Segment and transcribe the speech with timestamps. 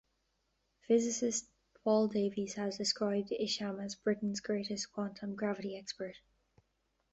[0.87, 1.45] Physicist
[1.83, 6.15] Paul Davies has described Isham as Britain's greatest quantum gravity expert.